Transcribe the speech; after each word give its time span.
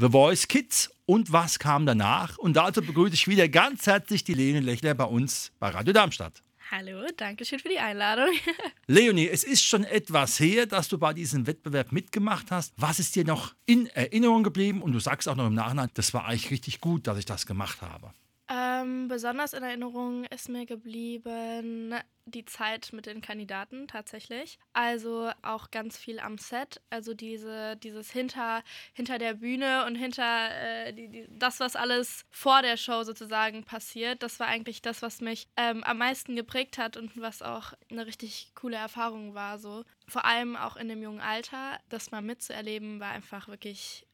The 0.00 0.10
Voice 0.10 0.46
Kids 0.46 0.90
und 1.06 1.32
was 1.32 1.58
kam 1.58 1.84
danach? 1.84 2.38
Und 2.38 2.54
dazu 2.54 2.80
begrüße 2.82 3.14
ich 3.14 3.26
wieder 3.26 3.48
ganz 3.48 3.84
herzlich 3.84 4.22
die 4.22 4.34
Lene 4.34 4.60
Lechler 4.60 4.94
bei 4.94 5.02
uns 5.02 5.50
bei 5.58 5.70
Radio 5.70 5.92
Darmstadt. 5.92 6.44
Hallo, 6.70 7.04
danke 7.16 7.44
schön 7.44 7.58
für 7.58 7.68
die 7.68 7.80
Einladung. 7.80 8.28
Leonie, 8.86 9.28
es 9.28 9.42
ist 9.42 9.64
schon 9.64 9.82
etwas 9.82 10.38
her, 10.38 10.66
dass 10.66 10.86
du 10.86 10.98
bei 10.98 11.12
diesem 11.14 11.48
Wettbewerb 11.48 11.90
mitgemacht 11.90 12.52
hast. 12.52 12.74
Was 12.76 13.00
ist 13.00 13.16
dir 13.16 13.24
noch 13.24 13.56
in 13.66 13.88
Erinnerung 13.88 14.44
geblieben? 14.44 14.82
Und 14.82 14.92
du 14.92 15.00
sagst 15.00 15.28
auch 15.28 15.34
noch 15.34 15.48
im 15.48 15.54
Nachhinein, 15.54 15.90
das 15.94 16.14
war 16.14 16.26
eigentlich 16.26 16.52
richtig 16.52 16.80
gut, 16.80 17.08
dass 17.08 17.18
ich 17.18 17.24
das 17.24 17.44
gemacht 17.44 17.82
habe. 17.82 18.12
Ähm, 18.50 19.08
besonders 19.08 19.52
in 19.52 19.62
Erinnerung 19.62 20.24
ist 20.24 20.48
mir 20.48 20.64
geblieben 20.64 21.94
die 22.30 22.44
Zeit 22.44 22.92
mit 22.92 23.06
den 23.06 23.20
Kandidaten 23.20 23.88
tatsächlich. 23.88 24.58
Also 24.72 25.30
auch 25.42 25.70
ganz 25.70 25.96
viel 25.96 26.18
am 26.18 26.38
Set. 26.38 26.80
Also 26.90 27.14
diese, 27.14 27.76
dieses 27.76 28.10
hinter, 28.10 28.62
hinter 28.92 29.18
der 29.18 29.34
Bühne 29.34 29.84
und 29.86 29.94
hinter 29.94 30.50
äh, 30.52 30.92
die, 30.92 31.08
die, 31.08 31.26
das, 31.30 31.60
was 31.60 31.76
alles 31.76 32.24
vor 32.30 32.62
der 32.62 32.76
Show 32.76 33.02
sozusagen 33.02 33.64
passiert. 33.64 34.22
Das 34.22 34.40
war 34.40 34.46
eigentlich 34.46 34.82
das, 34.82 35.02
was 35.02 35.20
mich 35.20 35.48
ähm, 35.56 35.84
am 35.84 35.98
meisten 35.98 36.36
geprägt 36.36 36.78
hat 36.78 36.96
und 36.96 37.20
was 37.20 37.42
auch 37.42 37.72
eine 37.90 38.06
richtig 38.06 38.52
coole 38.54 38.76
Erfahrung 38.76 39.34
war. 39.34 39.58
So. 39.58 39.84
Vor 40.06 40.24
allem 40.24 40.56
auch 40.56 40.76
in 40.76 40.88
dem 40.88 41.02
jungen 41.02 41.20
Alter, 41.20 41.78
das 41.88 42.10
mal 42.10 42.22
mitzuerleben, 42.22 43.00
war 43.00 43.10
einfach 43.10 43.48
wirklich 43.48 44.07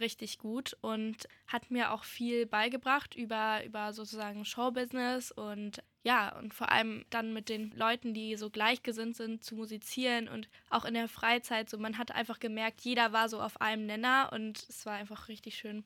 richtig 0.00 0.38
gut 0.38 0.76
und 0.80 1.28
hat 1.46 1.70
mir 1.70 1.92
auch 1.92 2.04
viel 2.04 2.46
beigebracht 2.46 3.14
über, 3.14 3.64
über 3.64 3.92
sozusagen 3.92 4.44
Showbusiness 4.44 5.32
und 5.32 5.82
ja, 6.02 6.36
und 6.38 6.52
vor 6.52 6.70
allem 6.70 7.04
dann 7.08 7.32
mit 7.32 7.48
den 7.48 7.70
Leuten, 7.70 8.12
die 8.12 8.36
so 8.36 8.50
gleichgesinnt 8.50 9.16
sind, 9.16 9.42
zu 9.42 9.54
musizieren 9.54 10.28
und 10.28 10.48
auch 10.68 10.84
in 10.84 10.94
der 10.94 11.08
Freizeit 11.08 11.70
so. 11.70 11.78
Man 11.78 11.96
hat 11.96 12.12
einfach 12.12 12.40
gemerkt, 12.40 12.82
jeder 12.82 13.12
war 13.12 13.30
so 13.30 13.40
auf 13.40 13.60
einem 13.60 13.86
Nenner 13.86 14.30
und 14.32 14.66
es 14.68 14.84
war 14.84 14.94
einfach 14.94 15.28
richtig 15.28 15.56
schön. 15.56 15.84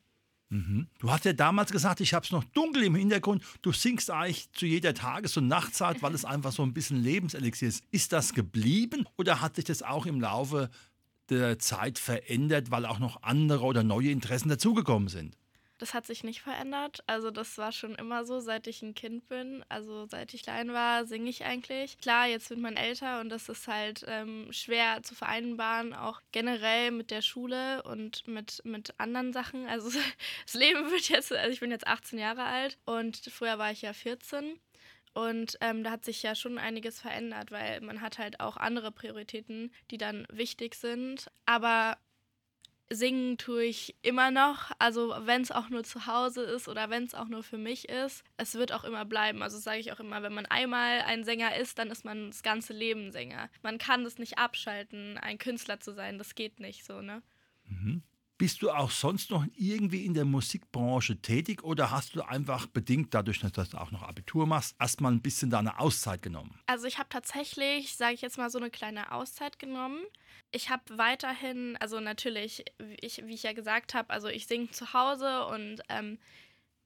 Mhm. 0.51 0.89
Du 0.99 1.11
hast 1.11 1.25
ja 1.25 1.35
damals 1.35 1.71
gesagt, 1.71 2.01
ich 2.01 2.15
habe 2.15 2.25
es 2.25 2.33
noch 2.33 2.45
dunkel 2.45 2.83
im 2.85 2.95
Hintergrund. 2.95 3.45
Du 3.61 3.73
singst 3.73 4.11
eigentlich 4.11 4.51
zu 4.53 4.67
jeder 4.67 4.95
Tages- 4.95 5.37
und 5.37 5.47
Nachtzeit, 5.47 6.03
weil 6.03 6.15
es 6.15 6.25
einfach 6.25 6.53
so 6.53 6.63
ein 6.63 6.73
bisschen 6.73 7.03
Lebenselixier 7.03 7.69
ist. 7.69 7.85
Ist 7.91 8.13
das 8.13 8.33
geblieben 8.33 9.07
oder 9.19 9.41
hat 9.41 9.57
sich 9.57 9.67
das 9.67 9.83
auch 9.83 10.07
im 10.07 10.21
Laufe 10.21 10.71
der 11.31 11.59
Zeit 11.59 11.99
verändert, 11.99 12.71
weil 12.71 12.87
auch 12.87 12.99
noch 12.99 13.23
andere 13.23 13.65
oder 13.65 13.83
neue 13.83 14.11
Interessen 14.11 14.49
dazugekommen 14.49 15.09
sind? 15.09 15.37
Das 15.79 15.95
hat 15.95 16.07
sich 16.07 16.25
nicht 16.25 16.43
verändert. 16.43 17.05
Also 17.07 17.31
das 17.31 17.57
war 17.57 17.71
schon 17.71 17.95
immer 17.95 18.25
so, 18.25 18.41
seit 18.41 18.67
ich 18.67 18.83
ein 18.83 18.95
Kind 18.95 19.29
bin. 19.29 19.65
Also 19.69 20.07
seit 20.07 20.35
ich 20.35 20.43
klein 20.43 20.73
war, 20.73 21.07
singe 21.07 21.31
ich 21.31 21.45
eigentlich. 21.45 21.99
Klar, 21.99 22.27
jetzt 22.27 22.51
wird 22.51 22.59
man 22.59 22.77
älter 22.77 23.21
und 23.21 23.29
das 23.29 23.49
ist 23.49 23.69
halt 23.69 24.05
ähm, 24.09 24.49
schwer 24.53 25.03
zu 25.05 25.15
vereinbaren, 25.15 25.95
auch 25.95 26.21
generell 26.33 26.91
mit 26.91 27.13
der 27.13 27.23
Schule 27.23 27.83
und 27.85 28.27
mit, 28.27 28.61
mit 28.65 28.93
anderen 28.99 29.33
Sachen. 29.33 29.67
Also 29.67 29.89
das 30.45 30.55
Leben 30.55 30.91
wird 30.91 31.09
jetzt, 31.09 31.33
also 31.33 31.51
ich 31.51 31.61
bin 31.61 31.71
jetzt 31.71 31.87
18 31.87 32.19
Jahre 32.19 32.43
alt 32.43 32.77
und 32.85 33.17
früher 33.17 33.59
war 33.59 33.71
ich 33.71 33.83
ja 33.83 33.93
14. 33.93 34.59
Und 35.19 35.59
ähm, 35.61 35.83
da 35.83 35.91
hat 35.91 36.05
sich 36.05 36.23
ja 36.23 36.37
schon 36.37 36.59
einiges 36.59 37.01
verändert, 37.01 37.51
weil 37.51 37.81
man 37.81 38.01
hat 38.01 38.19
halt 38.19 38.39
auch 38.39 38.57
andere 38.57 38.93
Prioritäten, 38.93 39.73
die 39.91 39.99
dann 39.99 40.29
wichtig 40.31 40.77
sind. 40.77 41.29
Aber 41.45 41.99
singen 42.89 43.37
tue 43.37 43.65
ich 43.65 43.97
immer 44.03 44.31
noch. 44.31 44.71
Also 44.79 45.13
wenn 45.23 45.43
es 45.43 45.51
auch 45.51 45.71
nur 45.71 45.83
zu 45.83 46.07
Hause 46.07 46.43
ist 46.43 46.69
oder 46.69 46.89
wenn 46.89 47.03
es 47.03 47.17
auch 47.17 47.27
nur 47.27 47.43
für 47.43 47.59
mich 47.59 47.89
ist, 47.89 48.23
es 48.37 48.55
wird 48.55 48.71
auch 48.71 48.85
immer 48.85 49.05
bleiben. 49.05 49.43
Also 49.43 49.59
sage 49.59 49.81
ich 49.81 49.91
auch 49.91 49.99
immer, 49.99 50.23
wenn 50.23 50.33
man 50.33 50.47
einmal 50.47 51.01
ein 51.01 51.25
Sänger 51.25 51.57
ist, 51.57 51.81
dann 51.81 51.91
ist 51.91 52.05
man 52.05 52.31
das 52.31 52.45
ganze 52.45 52.73
Leben 52.73 53.11
Sänger. 53.11 53.51
Man 53.61 53.79
kann 53.79 54.05
das 54.05 54.19
nicht 54.19 54.39
abschalten, 54.39 55.19
ein 55.19 55.39
Künstler 55.39 55.81
zu 55.81 55.95
sein. 55.95 56.19
Das 56.19 56.37
geht 56.37 56.61
nicht 56.61 56.85
so, 56.85 57.03
ne? 57.03 57.23
Mhm. 57.65 58.05
Bist 58.39 58.63
du 58.63 58.71
auch 58.71 58.93
sonst 58.93 59.33
noch 59.33 59.45
irgendwie 59.57 60.07
in 60.07 60.15
der 60.15 60.25
Musikbranche 60.25 61.21
tätig 61.21 61.65
oder 61.65 61.91
hast 61.91 62.15
du 62.15 62.23
einfach 62.23 62.67
bedingt 62.67 63.13
dadurch, 63.13 63.41
dass 63.41 63.71
du 63.71 63.77
auch 63.79 63.91
noch 63.91 64.05
Abitur 64.05 64.47
machst, 64.47 64.77
erstmal 64.79 65.11
ein 65.11 65.21
bisschen 65.21 65.51
deine 65.51 65.81
Auszeit 65.81 66.23
genommen? 66.23 66.57
Also 66.67 66.87
ich 66.87 66.99
habe 66.99 67.09
tatsächlich, 67.09 67.97
sage 67.97 68.15
ich 68.15 68.21
jetzt 68.21 68.39
mal, 68.39 68.49
so 68.49 68.59
eine 68.59 68.71
kleine 68.71 69.11
Auszeit 69.11 69.59
genommen. 69.59 70.01
Ich 70.53 70.71
habe 70.71 70.85
weiterhin, 70.97 71.77
also 71.81 71.99
natürlich, 71.99 72.65
ich, 73.01 73.27
wie 73.27 73.35
ich 73.35 73.43
ja 73.43 73.55
gesagt 73.55 73.95
habe, 73.95 74.11
also 74.11 74.29
ich 74.29 74.47
singe 74.47 74.71
zu 74.71 74.93
Hause 74.93 75.47
und 75.47 75.83
ähm, 75.89 76.19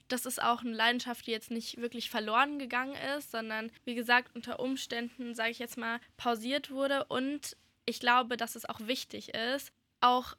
das 0.08 0.24
ist 0.24 0.42
auch 0.42 0.62
eine 0.62 0.74
Leidenschaft, 0.74 1.26
die 1.26 1.32
jetzt 1.32 1.50
nicht 1.50 1.76
wirklich 1.76 2.08
verloren 2.08 2.58
gegangen 2.58 2.94
ist, 3.18 3.30
sondern 3.30 3.70
wie 3.84 3.94
gesagt 3.94 4.34
unter 4.34 4.58
Umständen, 4.58 5.34
sage 5.34 5.50
ich 5.50 5.58
jetzt 5.58 5.76
mal, 5.76 6.00
pausiert 6.16 6.70
wurde. 6.70 7.04
Und 7.04 7.58
ich 7.84 8.00
glaube, 8.00 8.38
dass 8.38 8.56
es 8.56 8.66
auch 8.66 8.80
wichtig 8.80 9.34
ist, 9.34 9.70
auch 10.00 10.34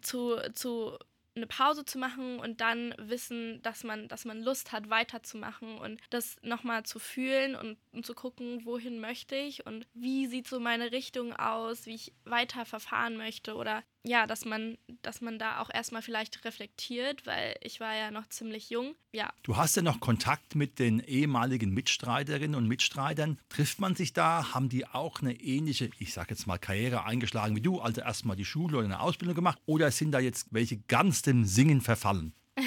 zu, 0.00 0.36
zu 0.52 0.98
eine 1.36 1.46
Pause 1.46 1.84
zu 1.84 1.98
machen 1.98 2.40
und 2.40 2.60
dann 2.60 2.94
wissen, 2.98 3.60
dass 3.62 3.84
man, 3.84 4.08
dass 4.08 4.24
man 4.24 4.42
Lust 4.42 4.72
hat, 4.72 4.88
weiterzumachen 4.88 5.78
und 5.78 6.00
das 6.10 6.36
nochmal 6.42 6.84
zu 6.84 6.98
fühlen 6.98 7.54
und, 7.54 7.76
und, 7.92 8.06
zu 8.06 8.14
gucken, 8.14 8.64
wohin 8.64 9.00
möchte 9.00 9.36
ich 9.36 9.66
und 9.66 9.86
wie 9.92 10.26
sieht 10.26 10.48
so 10.48 10.58
meine 10.60 10.92
Richtung 10.92 11.34
aus, 11.34 11.86
wie 11.86 11.94
ich 11.94 12.14
weiter 12.24 12.64
verfahren 12.64 13.16
möchte 13.16 13.54
oder 13.54 13.82
ja, 14.06 14.26
dass 14.26 14.44
man, 14.44 14.78
dass 15.02 15.20
man 15.20 15.38
da 15.38 15.60
auch 15.60 15.70
erstmal 15.72 16.00
vielleicht 16.00 16.44
reflektiert, 16.44 17.26
weil 17.26 17.56
ich 17.60 17.80
war 17.80 17.94
ja 17.94 18.10
noch 18.10 18.28
ziemlich 18.28 18.70
jung. 18.70 18.94
Ja. 19.12 19.32
Du 19.42 19.56
hast 19.56 19.76
ja 19.76 19.82
noch 19.82 19.98
Kontakt 19.98 20.54
mit 20.54 20.78
den 20.78 21.00
ehemaligen 21.00 21.70
Mitstreiterinnen 21.70 22.54
und 22.54 22.68
Mitstreitern. 22.68 23.38
Trifft 23.48 23.80
man 23.80 23.96
sich 23.96 24.12
da? 24.12 24.54
Haben 24.54 24.68
die 24.68 24.86
auch 24.86 25.20
eine 25.20 25.34
ähnliche, 25.34 25.90
ich 25.98 26.12
sag 26.12 26.30
jetzt 26.30 26.46
mal, 26.46 26.58
Karriere 26.58 27.04
eingeschlagen 27.04 27.56
wie 27.56 27.60
du? 27.60 27.80
Also 27.80 28.00
erstmal 28.00 28.36
die 28.36 28.44
Schule 28.44 28.76
oder 28.76 28.86
eine 28.86 29.00
Ausbildung 29.00 29.34
gemacht? 29.34 29.58
Oder 29.66 29.90
sind 29.90 30.12
da 30.12 30.20
jetzt 30.20 30.46
welche 30.52 30.78
ganz 30.78 31.22
dem 31.22 31.44
Singen 31.44 31.80
verfallen? 31.80 32.32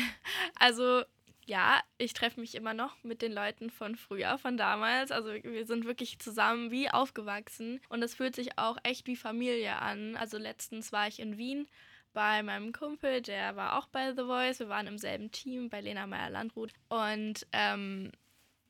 Also 0.62 1.04
ja, 1.50 1.82
ich 1.98 2.14
treffe 2.14 2.40
mich 2.40 2.54
immer 2.54 2.76
noch 2.76 3.04
mit 3.04 3.24
den 3.24 3.34
Leuten 3.34 3.72
von 3.72 3.96
früher, 3.96 4.38
von 4.38 4.56
damals. 4.56 5.12
Also 5.12 5.34
wir 5.34 5.66
sind 5.66 5.86
wirklich 5.86 6.20
zusammen 6.20 6.70
wie 6.70 6.90
aufgewachsen 6.90 7.82
und 7.90 8.04
es 8.04 8.14
fühlt 8.14 8.36
sich 8.36 8.58
auch 8.60 8.78
echt 8.84 9.08
wie 9.08 9.16
Familie 9.16 9.78
an. 9.82 10.16
Also 10.16 10.38
letztens 10.38 10.92
war 10.92 11.08
ich 11.08 11.20
in 11.20 11.38
Wien 11.38 11.68
bei 12.14 12.44
meinem 12.44 12.72
Kumpel, 12.72 13.22
der 13.22 13.56
war 13.56 13.78
auch 13.78 13.88
bei 13.88 14.14
The 14.14 14.24
Voice. 14.24 14.60
Wir 14.60 14.70
waren 14.70 14.86
im 14.86 15.00
selben 15.00 15.32
Team 15.32 15.70
bei 15.70 15.82
Lena 15.82 16.06
Meyer-Landrut 16.06 16.72
und 16.88 17.48
ähm, 17.52 18.12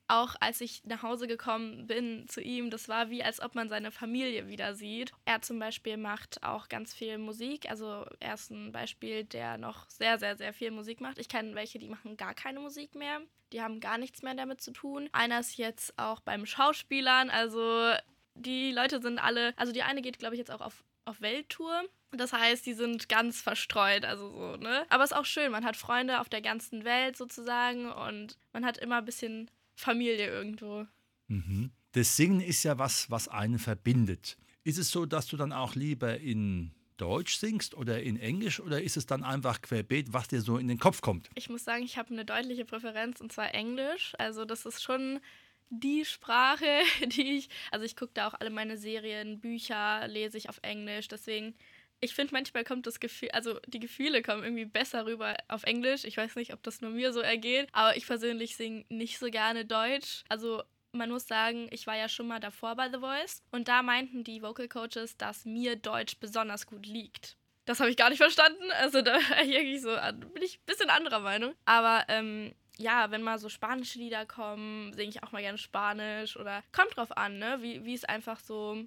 auch 0.10 0.36
als 0.40 0.62
ich 0.62 0.84
nach 0.86 1.04
Hause 1.04 1.28
gekommen 1.28 1.88
bin 1.88 2.28
zu 2.28 2.42
ihm, 2.42 2.70
das 2.70 2.90
war 2.90 3.10
wie, 3.10 3.24
als 3.24 3.42
ob 3.42 3.56
man 3.56 3.70
seine 3.70 3.92
Familie 3.92 4.48
wieder 4.48 4.76
sieht. 4.76 5.12
Er 5.26 5.42
zum 5.42 5.60
Beispiel 5.60 5.98
macht 5.98 6.44
auch 6.44 6.68
ganz 6.68 6.94
viel 6.94 7.18
Musik. 7.18 7.70
Also 7.70 8.06
er 8.20 8.34
ist 8.34 8.50
ein 8.50 8.72
Beispiel, 8.72 9.24
der 9.24 9.58
noch 9.58 9.88
sehr, 9.90 10.18
sehr, 10.18 10.36
sehr 10.36 10.54
viel 10.54 10.72
Musik 10.72 11.00
macht. 11.02 11.20
Ich 11.20 11.30
kenne 11.30 11.56
welche, 11.56 11.80
die 11.80 11.90
machen 11.90 12.18
gar 12.18 12.34
keine 12.34 12.60
Musik 12.60 12.96
mehr. 12.96 13.22
Die 13.54 13.62
haben 13.62 13.80
gar 13.80 13.98
nichts 13.98 14.22
mehr 14.22 14.36
damit 14.36 14.62
zu 14.62 14.72
tun. 14.72 15.10
Einer 15.12 15.40
ist 15.40 15.58
jetzt 15.58 15.98
auch 15.98 16.20
beim 16.22 16.46
Schauspielern. 16.46 17.30
Also 17.30 17.94
die 18.36 18.72
Leute 18.72 19.02
sind 19.02 19.20
alle, 19.20 19.54
also 19.58 19.72
die 19.72 19.84
eine 19.84 20.02
geht, 20.02 20.20
glaube 20.20 20.36
ich, 20.36 20.40
jetzt 20.40 20.52
auch 20.52 20.62
auf, 20.62 20.84
auf 21.06 21.22
Welttour. 21.22 21.84
Das 22.12 22.34
heißt, 22.34 22.66
die 22.66 22.74
sind 22.74 23.08
ganz 23.08 23.42
verstreut, 23.42 24.04
also 24.04 24.32
so, 24.32 24.56
ne? 24.56 24.84
Aber 24.90 25.04
es 25.04 25.12
ist 25.12 25.18
auch 25.18 25.26
schön, 25.26 25.52
man 25.52 25.64
hat 25.64 25.78
Freunde 25.78 26.20
auf 26.20 26.30
der 26.30 26.42
ganzen 26.42 26.84
Welt 26.84 27.16
sozusagen 27.16 27.92
und 27.92 28.40
man 28.52 28.66
hat 28.66 28.80
immer 28.80 28.98
ein 28.98 29.06
bisschen 29.06 29.52
Familie 29.80 30.28
irgendwo. 30.28 30.86
Mhm. 31.28 31.72
Das 31.94 32.18
Singen 32.18 32.42
ist 32.42 32.64
ja 32.64 32.78
was, 32.78 33.10
was 33.10 33.28
einen 33.28 33.60
verbindet. 33.60 34.38
Ist 34.64 34.78
es 34.78 34.92
so, 34.92 35.06
dass 35.06 35.28
du 35.28 35.38
dann 35.38 35.54
auch 35.54 35.76
lieber 35.76 36.20
in 36.20 36.72
Deutsch 36.98 37.38
singst 37.38 37.76
oder 37.76 38.04
in 38.04 38.20
Englisch 38.20 38.60
oder 38.60 38.82
ist 38.82 38.98
es 38.98 39.06
dann 39.06 39.24
einfach 39.24 39.62
querbeet, 39.62 40.12
was 40.12 40.28
dir 40.28 40.42
so 40.42 40.58
in 40.58 40.68
den 40.68 40.80
Kopf 40.80 41.00
kommt? 41.02 41.30
Ich 41.36 41.50
muss 41.50 41.64
sagen, 41.64 41.84
ich 41.84 41.98
habe 41.98 42.12
eine 42.12 42.26
deutliche 42.26 42.66
Präferenz 42.66 43.22
und 43.22 43.32
zwar 43.32 43.56
Englisch. 43.56 44.14
Also 44.18 44.44
das 44.44 44.66
ist 44.66 44.84
schon 44.84 45.22
die 45.70 46.04
Sprache, 46.04 46.82
die 47.16 47.38
ich, 47.38 47.50
also 47.72 47.86
ich 47.86 47.96
gucke 47.96 48.12
da 48.14 48.28
auch 48.28 48.34
alle 48.34 48.50
meine 48.50 48.78
Serien, 48.78 49.40
Bücher, 49.40 50.08
lese 50.10 50.38
ich 50.38 50.50
auf 50.50 50.60
Englisch. 50.62 51.08
Deswegen 51.08 51.56
ich 52.02 52.16
finde, 52.16 52.34
manchmal 52.34 52.64
kommt 52.64 52.88
das 52.88 53.00
Gefühl, 53.00 53.30
also 53.32 53.60
die 53.68 53.80
Gefühle 53.80 54.22
kommen 54.22 54.44
irgendwie 54.44 54.66
besser 54.66 55.06
rüber 55.06 55.36
auf 55.48 55.64
Englisch. 55.64 56.06
Ich 56.06 56.18
weiß 56.18 56.36
nicht, 56.36 56.54
ob 56.54 56.64
das 56.64 56.82
nur 56.82 56.92
mir 56.92 57.12
so 57.14 57.20
ergeht, 57.20 57.68
aber 57.72 57.98
ich 57.98 58.06
persönlich 58.08 58.56
singe 58.56 58.86
nicht 58.90 59.20
so 59.20 59.30
gerne 59.30 59.66
Deutsch. 59.66 60.24
Also 60.30 60.64
man 60.92 61.10
muss 61.12 61.28
sagen, 61.28 61.68
ich 61.72 61.86
war 61.88 61.98
ja 61.98 62.10
schon 62.10 62.28
mal 62.28 62.40
davor 62.40 62.76
bei 62.76 62.90
The 62.90 63.00
Voice 63.00 63.44
und 63.52 63.68
da 63.68 63.84
meinten 63.84 64.24
die 64.24 64.42
Vocal 64.42 64.68
Coaches, 64.68 65.18
dass 65.18 65.46
mir 65.46 65.76
Deutsch 65.76 66.18
besonders 66.20 66.66
gut 66.66 66.86
liegt. 66.86 67.38
das 67.66 67.80
habe 67.80 67.92
ich 67.92 67.98
gar 67.98 68.10
nicht 68.10 68.18
verstanden. 68.18 68.72
Also 68.80 69.02
da 69.02 69.20
irgendwie 69.44 69.78
so, 69.78 69.96
bin 70.34 70.42
ich 70.42 70.58
ein 70.58 70.66
bisschen 70.66 70.90
anderer 70.90 71.20
Meinung. 71.20 71.54
Aber 71.66 72.06
ähm, 72.08 72.54
ja, 72.78 73.12
wenn 73.12 73.22
mal 73.22 73.38
so 73.38 73.50
spanische 73.50 74.00
Lieder 74.00 74.26
kommen, 74.26 74.94
singe 74.94 75.10
ich 75.10 75.24
auch 75.24 75.32
mal 75.32 75.42
gerne 75.42 75.58
Spanisch 75.58 76.38
oder 76.38 76.64
kommt 76.72 76.96
drauf 76.96 77.16
an, 77.16 77.38
ne? 77.38 77.60
Wie, 77.62 77.86
wie 77.86 77.94
es 77.94 78.06
einfach 78.06 78.40
so, 78.40 78.84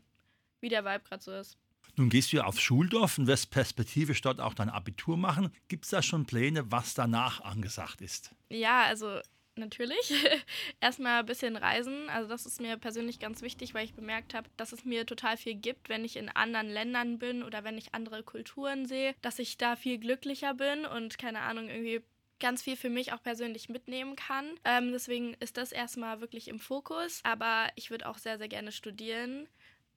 wie 0.61 0.69
der 0.71 0.85
Vibe 0.85 1.05
gerade 1.05 1.23
so 1.23 1.33
ist. 1.33 1.59
Nun 1.97 2.09
gehst 2.09 2.33
du 2.33 2.39
ja 2.39 2.45
aufs 2.45 2.61
Schuldorf 2.61 3.19
und 3.19 3.27
wirst 3.27 3.51
perspektivisch 3.51 4.21
dort 4.23 4.41
auch 4.41 4.55
dein 4.55 4.71
Abitur 4.71 5.17
machen. 5.17 5.51
Gibt 5.69 5.85
es 5.85 5.91
da 5.91 6.03
schon 6.03 6.25
Pläne, 6.27 6.71
was 6.71 6.95
danach 6.95 7.41
angesagt 7.43 8.01
ist? 8.01 8.35
Ja, 8.49 8.83
also 8.85 9.21
natürlich. 9.57 10.13
Erstmal 10.81 11.21
ein 11.21 11.27
bisschen 11.27 11.57
reisen. 11.57 12.09
Also 12.09 12.29
das 12.29 12.47
ist 12.47 12.61
mir 12.61 12.77
persönlich 12.79 13.19
ganz 13.19 13.43
wichtig, 13.43 13.75
weil 13.75 13.85
ich 13.85 13.95
bemerkt 13.95 14.35
habe, 14.35 14.49
dass 14.57 14.73
es 14.73 14.85
mir 14.85 15.05
total 15.07 15.37
viel 15.37 15.55
gibt, 15.55 15.89
wenn 15.89 16.05
ich 16.05 16.17
in 16.17 16.29
anderen 16.31 16.69
Ländern 16.69 17.19
bin 17.19 17.43
oder 17.43 17.65
wenn 17.65 17.77
ich 17.77 17.95
andere 17.95 18.23
Kulturen 18.23 18.87
sehe, 18.87 19.15
dass 19.21 19.39
ich 19.39 19.59
da 19.59 19.77
viel 19.77 19.99
glücklicher 19.99 20.55
bin 20.55 20.87
und 20.87 21.19
keine 21.19 21.41
Ahnung, 21.41 21.69
irgendwie 21.69 22.01
ganz 22.41 22.63
viel 22.63 22.77
für 22.77 22.91
mich 22.91 23.13
auch 23.13 23.23
persönlich 23.23 23.69
mitnehmen 23.69 24.17
kann. 24.17 24.47
Ähm, 24.65 24.91
deswegen 24.91 25.35
ist 25.35 25.57
das 25.57 25.71
erstmal 25.71 26.21
wirklich 26.21 26.49
im 26.49 26.59
Fokus. 26.59 27.21
Aber 27.23 27.69
ich 27.77 27.91
würde 27.91 28.09
auch 28.09 28.19
sehr, 28.19 28.37
sehr 28.37 28.49
gerne 28.49 28.73
studieren. 28.73 29.49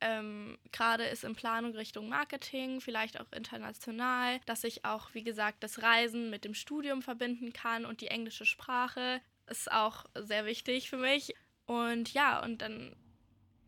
Ähm, 0.02 0.58
Gerade 0.72 1.06
ist 1.06 1.24
in 1.24 1.36
Planung 1.36 1.74
Richtung 1.74 2.10
Marketing, 2.10 2.82
vielleicht 2.82 3.20
auch 3.20 3.32
international, 3.32 4.40
dass 4.46 4.64
ich 4.64 4.86
auch, 4.86 5.14
wie 5.14 5.24
gesagt, 5.24 5.64
das 5.64 5.82
Reisen 5.82 6.30
mit 6.30 6.44
dem 6.44 6.54
Studium 6.54 7.02
verbinden 7.02 7.54
kann 7.54 7.86
und 7.86 8.02
die 8.02 8.08
englische 8.08 8.46
Sprache 8.46 9.22
ist 9.48 9.72
auch 9.72 10.06
sehr 10.16 10.46
wichtig 10.46 10.90
für 10.90 10.98
mich. 10.98 11.34
Und 11.66 12.14
ja, 12.14 12.44
und 12.44 12.62
dann 12.62 12.96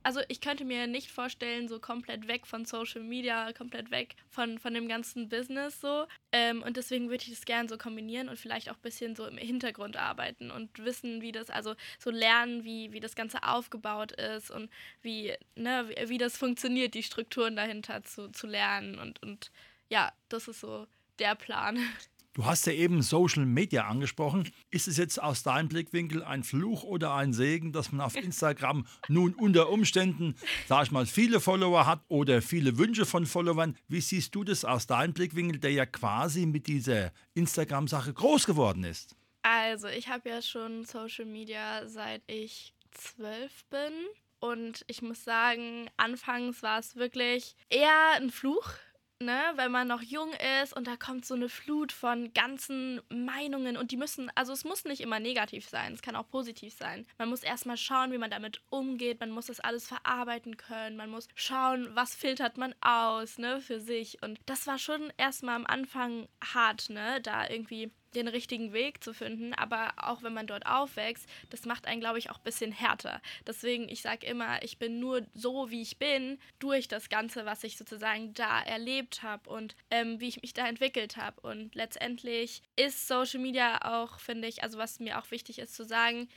also 0.07 0.21
ich 0.29 0.39
könnte 0.39 0.63
mir 0.63 0.87
nicht 0.87 1.11
vorstellen, 1.11 1.67
so 1.67 1.81
komplett 1.81 2.29
weg 2.29 2.47
von 2.47 2.63
Social 2.63 3.01
Media, 3.01 3.51
komplett 3.51 3.91
weg 3.91 4.15
von, 4.29 4.57
von 4.57 4.73
dem 4.73 4.87
ganzen 4.87 5.27
Business 5.27 5.81
so. 5.81 6.05
Ähm, 6.31 6.63
und 6.63 6.77
deswegen 6.77 7.09
würde 7.09 7.25
ich 7.25 7.31
das 7.31 7.43
gerne 7.43 7.67
so 7.67 7.77
kombinieren 7.77 8.29
und 8.29 8.39
vielleicht 8.39 8.69
auch 8.69 8.75
ein 8.75 8.81
bisschen 8.83 9.17
so 9.17 9.25
im 9.25 9.37
Hintergrund 9.37 9.97
arbeiten 9.97 10.49
und 10.49 10.69
wissen, 10.79 11.21
wie 11.21 11.33
das, 11.33 11.49
also 11.49 11.75
so 11.99 12.09
lernen, 12.09 12.63
wie, 12.63 12.93
wie 12.93 13.01
das 13.01 13.15
Ganze 13.15 13.43
aufgebaut 13.43 14.13
ist 14.13 14.49
und 14.49 14.69
wie, 15.01 15.33
ne, 15.55 15.89
wie, 15.89 16.07
wie 16.07 16.17
das 16.17 16.37
funktioniert, 16.37 16.93
die 16.93 17.03
Strukturen 17.03 17.57
dahinter 17.57 18.01
zu, 18.03 18.29
zu 18.29 18.47
lernen. 18.47 18.99
Und, 18.99 19.21
und 19.21 19.51
ja, 19.89 20.13
das 20.29 20.47
ist 20.47 20.61
so 20.61 20.87
der 21.19 21.35
Plan. 21.35 21.77
Du 22.37 22.45
hast 22.45 22.67
ja 22.67 22.73
eben 22.73 23.01
Social 23.01 23.47
Media 23.47 23.87
angesprochen. 23.87 24.47
Ist 24.69 24.87
es 24.87 24.97
jetzt 24.97 25.19
aus 25.19 25.41
deinem 25.41 25.69
Blickwinkel 25.69 26.23
ein 26.23 26.43
Fluch 26.43 26.83
oder 26.83 27.15
ein 27.15 27.33
Segen, 27.33 27.71
dass 27.71 27.91
man 27.91 27.99
auf 27.99 28.15
Instagram 28.23 28.85
nun 29.07 29.33
unter 29.33 29.69
Umständen, 29.69 30.35
sag 30.67 30.83
ich 30.83 30.91
mal, 30.91 31.07
viele 31.07 31.39
Follower 31.39 31.87
hat 31.87 32.01
oder 32.09 32.43
viele 32.43 32.77
Wünsche 32.77 33.07
von 33.07 33.25
Followern? 33.25 33.75
Wie 33.87 34.01
siehst 34.01 34.35
du 34.35 34.43
das 34.43 34.65
aus 34.65 34.85
deinem 34.85 35.13
Blickwinkel, 35.13 35.57
der 35.59 35.71
ja 35.71 35.87
quasi 35.87 36.45
mit 36.45 36.67
dieser 36.67 37.11
Instagram-Sache 37.33 38.13
groß 38.13 38.45
geworden 38.45 38.83
ist? 38.83 39.15
Also, 39.41 39.87
ich 39.87 40.07
habe 40.07 40.29
ja 40.29 40.43
schon 40.43 40.85
Social 40.85 41.25
Media 41.25 41.87
seit 41.87 42.21
ich 42.27 42.75
zwölf 42.91 43.65
bin. 43.71 43.93
Und 44.39 44.85
ich 44.85 45.01
muss 45.01 45.23
sagen, 45.23 45.89
anfangs 45.97 46.61
war 46.61 46.77
es 46.77 46.95
wirklich 46.95 47.55
eher 47.69 48.11
ein 48.17 48.29
Fluch, 48.29 48.73
ne, 49.21 49.41
wenn 49.55 49.71
man 49.71 49.87
noch 49.87 50.01
jung 50.01 50.31
ist 50.61 50.75
und 50.75 50.87
da 50.87 50.95
kommt 50.95 51.25
so 51.25 51.33
eine 51.33 51.49
Flut 51.49 51.91
von 51.91 52.33
ganzen 52.33 53.01
Meinungen 53.09 53.77
und 53.77 53.91
die 53.91 53.97
müssen, 53.97 54.31
also 54.35 54.53
es 54.53 54.63
muss 54.63 54.85
nicht 54.85 55.01
immer 55.01 55.19
negativ 55.19 55.67
sein, 55.67 55.93
es 55.93 56.01
kann 56.01 56.15
auch 56.15 56.29
positiv 56.29 56.73
sein. 56.73 57.05
Man 57.17 57.29
muss 57.29 57.43
erstmal 57.43 57.77
schauen, 57.77 58.11
wie 58.11 58.17
man 58.17 58.31
damit 58.31 58.61
umgeht, 58.69 59.19
man 59.19 59.31
muss 59.31 59.47
das 59.47 59.59
alles 59.59 59.87
verarbeiten 59.87 60.57
können, 60.57 60.97
man 60.97 61.09
muss 61.09 61.27
schauen, 61.35 61.89
was 61.93 62.15
filtert 62.15 62.57
man 62.57 62.75
aus, 62.81 63.37
ne, 63.37 63.61
für 63.61 63.79
sich 63.79 64.21
und 64.21 64.39
das 64.45 64.67
war 64.67 64.77
schon 64.77 65.11
erstmal 65.17 65.55
am 65.55 65.65
Anfang 65.65 66.27
hart, 66.53 66.89
ne, 66.89 67.21
da 67.21 67.49
irgendwie 67.49 67.91
den 68.17 68.27
richtigen 68.27 68.73
Weg 68.73 69.03
zu 69.03 69.13
finden. 69.13 69.53
Aber 69.53 69.93
auch 69.97 70.23
wenn 70.23 70.33
man 70.33 70.47
dort 70.47 70.65
aufwächst, 70.65 71.27
das 71.49 71.65
macht 71.65 71.87
einen, 71.87 72.01
glaube 72.01 72.19
ich, 72.19 72.29
auch 72.29 72.37
ein 72.37 72.43
bisschen 72.43 72.71
härter. 72.71 73.21
Deswegen, 73.45 73.87
ich 73.89 74.01
sage 74.01 74.25
immer, 74.27 74.61
ich 74.63 74.77
bin 74.77 74.99
nur 74.99 75.25
so, 75.33 75.69
wie 75.69 75.81
ich 75.81 75.97
bin, 75.97 76.39
durch 76.59 76.87
das 76.87 77.09
Ganze, 77.09 77.45
was 77.45 77.63
ich 77.63 77.77
sozusagen 77.77 78.33
da 78.33 78.61
erlebt 78.61 79.23
habe 79.23 79.49
und 79.49 79.75
ähm, 79.91 80.19
wie 80.19 80.27
ich 80.27 80.41
mich 80.41 80.53
da 80.53 80.67
entwickelt 80.67 81.17
habe. 81.17 81.41
Und 81.41 81.75
letztendlich 81.75 82.61
ist 82.75 83.07
Social 83.07 83.39
Media 83.39 83.79
auch, 83.83 84.19
finde 84.19 84.47
ich, 84.47 84.63
also 84.63 84.77
was 84.77 84.99
mir 84.99 85.19
auch 85.19 85.31
wichtig 85.31 85.59
ist 85.59 85.75
zu 85.75 85.85
sagen, 85.85 86.27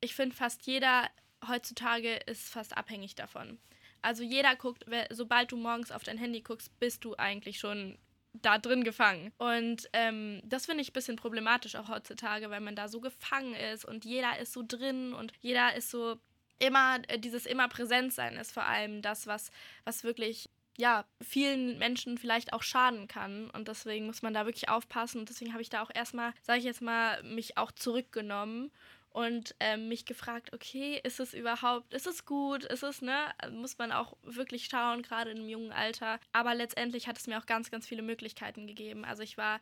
ich 0.00 0.14
finde 0.14 0.34
fast 0.34 0.66
jeder 0.66 1.08
heutzutage 1.48 2.14
ist 2.26 2.50
fast 2.50 2.76
abhängig 2.76 3.14
davon. 3.14 3.58
Also 4.00 4.22
jeder 4.22 4.56
guckt, 4.56 4.84
sobald 5.10 5.52
du 5.52 5.56
morgens 5.56 5.92
auf 5.92 6.02
dein 6.02 6.18
Handy 6.18 6.40
guckst, 6.40 6.78
bist 6.80 7.04
du 7.04 7.16
eigentlich 7.16 7.58
schon 7.58 7.98
da 8.34 8.58
drin 8.58 8.84
gefangen. 8.84 9.32
Und 9.38 9.88
ähm, 9.92 10.40
das 10.44 10.66
finde 10.66 10.82
ich 10.82 10.90
ein 10.90 10.94
bisschen 10.94 11.16
problematisch 11.16 11.76
auch 11.76 11.88
heutzutage, 11.88 12.50
weil 12.50 12.60
man 12.60 12.76
da 12.76 12.88
so 12.88 13.00
gefangen 13.00 13.54
ist 13.54 13.84
und 13.84 14.04
jeder 14.04 14.38
ist 14.38 14.52
so 14.52 14.64
drin 14.66 15.12
und 15.12 15.32
jeder 15.40 15.74
ist 15.74 15.90
so 15.90 16.16
immer, 16.58 16.98
äh, 17.08 17.18
dieses 17.18 17.46
immer 17.46 17.68
Präsentsein 17.68 18.36
ist 18.36 18.52
vor 18.52 18.64
allem 18.64 19.02
das, 19.02 19.26
was, 19.26 19.50
was 19.84 20.04
wirklich 20.04 20.48
ja, 20.78 21.04
vielen 21.20 21.78
Menschen 21.78 22.16
vielleicht 22.16 22.52
auch 22.54 22.62
schaden 22.62 23.06
kann. 23.06 23.50
Und 23.50 23.68
deswegen 23.68 24.06
muss 24.06 24.22
man 24.22 24.32
da 24.32 24.46
wirklich 24.46 24.70
aufpassen. 24.70 25.20
Und 25.20 25.28
deswegen 25.28 25.52
habe 25.52 25.62
ich 25.62 25.68
da 25.68 25.82
auch 25.82 25.90
erstmal, 25.94 26.32
sage 26.42 26.60
ich 26.60 26.64
jetzt 26.64 26.80
mal, 26.80 27.22
mich 27.22 27.58
auch 27.58 27.72
zurückgenommen 27.72 28.70
und 29.12 29.54
ähm, 29.60 29.88
mich 29.88 30.04
gefragt, 30.04 30.52
okay, 30.52 31.00
ist 31.02 31.20
es 31.20 31.34
überhaupt, 31.34 31.92
ist 31.92 32.06
es 32.06 32.24
gut, 32.24 32.64
ist 32.64 32.82
es, 32.82 33.02
ne, 33.02 33.14
muss 33.50 33.78
man 33.78 33.92
auch 33.92 34.16
wirklich 34.22 34.66
schauen, 34.66 35.02
gerade 35.02 35.30
im 35.30 35.48
jungen 35.48 35.72
Alter. 35.72 36.18
Aber 36.32 36.54
letztendlich 36.54 37.08
hat 37.08 37.18
es 37.18 37.26
mir 37.26 37.38
auch 37.38 37.46
ganz, 37.46 37.70
ganz 37.70 37.86
viele 37.86 38.02
Möglichkeiten 38.02 38.66
gegeben. 38.66 39.04
Also 39.04 39.22
ich 39.22 39.36
war 39.36 39.60